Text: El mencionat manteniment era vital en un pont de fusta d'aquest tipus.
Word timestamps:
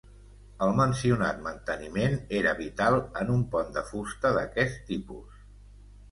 El 0.67 0.71
mencionat 0.77 1.41
manteniment 1.47 2.15
era 2.39 2.53
vital 2.61 2.97
en 3.23 3.29
un 3.33 3.43
pont 3.51 3.69
de 3.75 3.83
fusta 3.91 4.31
d'aquest 4.39 4.81
tipus. 4.89 5.45